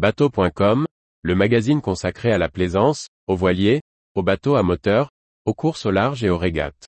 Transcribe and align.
Bateau.com, 0.00 0.86
le 1.20 1.34
magazine 1.34 1.82
consacré 1.82 2.32
à 2.32 2.38
la 2.38 2.48
plaisance, 2.48 3.08
aux 3.26 3.36
voiliers, 3.36 3.82
aux 4.14 4.22
bateaux 4.22 4.56
à 4.56 4.62
moteur, 4.62 5.10
aux 5.44 5.52
courses 5.52 5.84
au 5.84 5.90
large 5.90 6.24
et 6.24 6.30
aux 6.30 6.38
régates. 6.38 6.86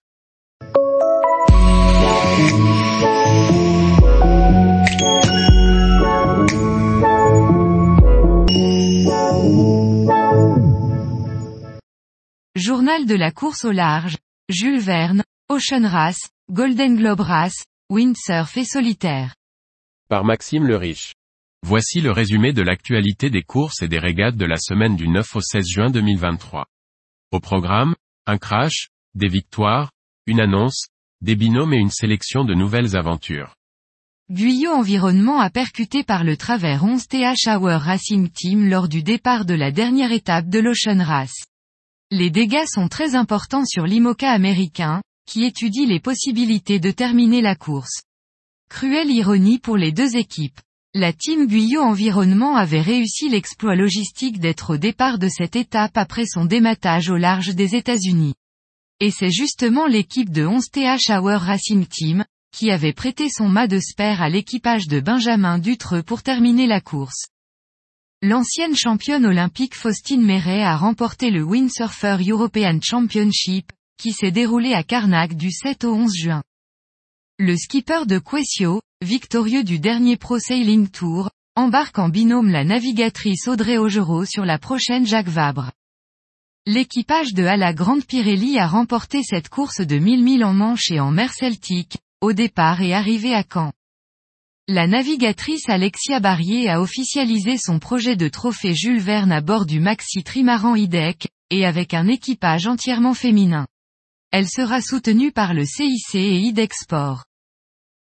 Journal 12.56 13.04
de 13.04 13.14
la 13.14 13.30
course 13.30 13.66
au 13.66 13.72
large, 13.72 14.16
Jules 14.48 14.80
Verne, 14.80 15.22
Ocean 15.50 15.86
Race, 15.86 16.30
Golden 16.50 16.96
Globe 16.96 17.20
Race, 17.20 17.66
Windsurf 17.90 18.56
et 18.56 18.64
Solitaire. 18.64 19.34
Par 20.08 20.24
Maxime 20.24 20.66
le 20.66 20.78
Riche. 20.78 21.12
Voici 21.64 22.00
le 22.00 22.10
résumé 22.10 22.52
de 22.52 22.60
l'actualité 22.60 23.30
des 23.30 23.44
courses 23.44 23.82
et 23.82 23.88
des 23.88 24.00
régates 24.00 24.36
de 24.36 24.44
la 24.44 24.56
semaine 24.56 24.96
du 24.96 25.08
9 25.08 25.36
au 25.36 25.40
16 25.40 25.64
juin 25.66 25.90
2023. 25.90 26.66
Au 27.30 27.40
programme, 27.40 27.94
un 28.26 28.36
crash, 28.36 28.88
des 29.14 29.28
victoires, 29.28 29.92
une 30.26 30.40
annonce, 30.40 30.88
des 31.20 31.36
binômes 31.36 31.72
et 31.72 31.78
une 31.78 31.90
sélection 31.90 32.44
de 32.44 32.54
nouvelles 32.54 32.96
aventures. 32.96 33.54
Guyot 34.28 34.72
Environnement 34.72 35.38
a 35.40 35.50
percuté 35.50 36.02
par 36.02 36.24
le 36.24 36.36
travers 36.36 36.84
11 36.84 37.06
TH 37.06 37.46
Hour 37.46 37.80
Racing 37.80 38.28
Team 38.30 38.68
lors 38.68 38.88
du 38.88 39.04
départ 39.04 39.44
de 39.44 39.54
la 39.54 39.70
dernière 39.70 40.10
étape 40.10 40.48
de 40.48 40.58
l'Ocean 40.58 41.02
Race. 41.02 41.46
Les 42.10 42.30
dégâts 42.30 42.66
sont 42.66 42.88
très 42.88 43.14
importants 43.14 43.64
sur 43.64 43.86
l'IMOCA 43.86 44.30
américain, 44.30 45.00
qui 45.26 45.44
étudie 45.44 45.86
les 45.86 46.00
possibilités 46.00 46.80
de 46.80 46.90
terminer 46.90 47.40
la 47.40 47.54
course. 47.54 48.02
Cruelle 48.68 49.10
ironie 49.10 49.60
pour 49.60 49.76
les 49.76 49.92
deux 49.92 50.16
équipes. 50.16 50.60
La 50.94 51.14
team 51.14 51.46
Guyot 51.46 51.80
Environnement 51.80 52.54
avait 52.54 52.82
réussi 52.82 53.30
l'exploit 53.30 53.74
logistique 53.74 54.38
d'être 54.38 54.74
au 54.74 54.76
départ 54.76 55.18
de 55.18 55.26
cette 55.26 55.56
étape 55.56 55.96
après 55.96 56.26
son 56.26 56.44
dématage 56.44 57.08
au 57.08 57.16
large 57.16 57.54
des 57.54 57.74
États-Unis. 57.74 58.34
Et 59.00 59.10
c'est 59.10 59.30
justement 59.30 59.86
l'équipe 59.86 60.28
de 60.28 60.44
11 60.44 60.68
TH 60.70 61.08
Hour 61.08 61.40
Racing 61.40 61.86
Team, 61.86 62.26
qui 62.54 62.70
avait 62.70 62.92
prêté 62.92 63.30
son 63.30 63.48
mât 63.48 63.68
de 63.68 63.80
spare 63.80 64.20
à 64.20 64.28
l'équipage 64.28 64.86
de 64.86 65.00
Benjamin 65.00 65.58
Dutreux 65.58 66.02
pour 66.02 66.22
terminer 66.22 66.66
la 66.66 66.82
course. 66.82 67.28
L'ancienne 68.20 68.76
championne 68.76 69.24
olympique 69.24 69.74
Faustine 69.74 70.22
Méret 70.22 70.62
a 70.62 70.76
remporté 70.76 71.30
le 71.30 71.42
Windsurfer 71.42 72.18
European 72.28 72.80
Championship, 72.82 73.72
qui 73.96 74.12
s'est 74.12 74.30
déroulé 74.30 74.74
à 74.74 74.82
Carnac 74.82 75.36
du 75.36 75.52
7 75.52 75.84
au 75.84 75.94
11 75.94 76.14
juin. 76.14 76.42
Le 77.38 77.56
skipper 77.56 78.04
de 78.06 78.18
Quessio, 78.18 78.82
victorieux 79.02 79.64
du 79.64 79.80
dernier 79.80 80.16
Pro 80.16 80.38
Sailing 80.38 80.88
Tour, 80.88 81.28
embarque 81.56 81.98
en 81.98 82.08
binôme 82.08 82.48
la 82.48 82.62
navigatrice 82.62 83.48
Audrey 83.48 83.76
Augereau 83.76 84.24
sur 84.24 84.44
la 84.44 84.58
prochaine 84.58 85.06
Jacques 85.06 85.28
Vabre. 85.28 85.72
L'équipage 86.66 87.34
de 87.34 87.44
Hala 87.44 87.72
Grande 87.74 88.04
Pirelli 88.04 88.60
a 88.60 88.68
remporté 88.68 89.24
cette 89.24 89.48
course 89.48 89.80
de 89.80 89.98
1000 89.98 90.22
milles 90.22 90.44
en 90.44 90.54
Manche 90.54 90.92
et 90.92 91.00
en 91.00 91.10
mer 91.10 91.34
Celtique, 91.34 91.98
au 92.20 92.32
départ 92.32 92.80
et 92.80 92.94
arrivé 92.94 93.34
à 93.34 93.42
Caen. 93.42 93.72
La 94.68 94.86
navigatrice 94.86 95.68
Alexia 95.68 96.20
Barrier 96.20 96.70
a 96.70 96.80
officialisé 96.80 97.58
son 97.58 97.80
projet 97.80 98.14
de 98.14 98.28
trophée 98.28 98.74
Jules 98.74 99.00
Verne 99.00 99.32
à 99.32 99.40
bord 99.40 99.66
du 99.66 99.80
Maxi 99.80 100.22
Trimaran 100.22 100.76
IDEC, 100.76 101.26
et 101.50 101.66
avec 101.66 101.92
un 101.92 102.06
équipage 102.06 102.68
entièrement 102.68 103.14
féminin. 103.14 103.66
Elle 104.30 104.48
sera 104.48 104.80
soutenue 104.80 105.32
par 105.32 105.54
le 105.54 105.64
CIC 105.64 106.14
et 106.14 106.38
IDEC 106.38 106.72
Sport. 106.72 107.24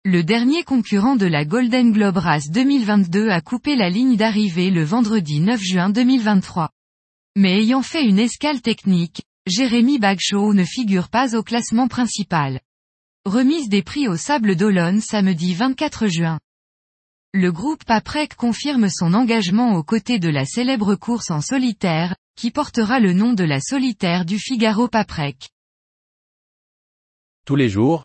Le 0.04 0.22
dernier 0.22 0.62
concurrent 0.62 1.16
de 1.16 1.26
la 1.26 1.44
Golden 1.44 1.92
Globe 1.92 2.18
Race 2.18 2.50
2022 2.50 3.30
a 3.30 3.40
coupé 3.40 3.74
la 3.74 3.90
ligne 3.90 4.16
d'arrivée 4.16 4.70
le 4.70 4.84
vendredi 4.84 5.40
9 5.40 5.60
juin 5.60 5.90
2023. 5.90 6.70
Mais 7.36 7.58
ayant 7.58 7.82
fait 7.82 8.04
une 8.04 8.20
escale 8.20 8.62
technique, 8.62 9.22
Jérémy 9.46 9.98
Bagshaw 9.98 10.54
ne 10.54 10.64
figure 10.64 11.08
pas 11.08 11.34
au 11.36 11.42
classement 11.42 11.88
principal. 11.88 12.60
Remise 13.24 13.68
des 13.68 13.82
prix 13.82 14.06
au 14.06 14.16
Sable 14.16 14.54
d'Olonne 14.54 15.00
samedi 15.00 15.52
24 15.54 16.06
juin. 16.06 16.38
Le 17.34 17.50
groupe 17.50 17.84
Paprec 17.84 18.36
confirme 18.36 18.88
son 18.88 19.14
engagement 19.14 19.74
aux 19.74 19.82
côtés 19.82 20.20
de 20.20 20.28
la 20.28 20.46
célèbre 20.46 20.94
course 20.94 21.32
en 21.32 21.40
solitaire, 21.40 22.14
qui 22.36 22.52
portera 22.52 23.00
le 23.00 23.14
nom 23.14 23.32
de 23.32 23.44
la 23.44 23.60
solitaire 23.60 24.24
du 24.24 24.38
Figaro 24.38 24.86
Paprec. 24.86 25.50
Tous 27.44 27.56
les 27.56 27.68
jours, 27.68 28.04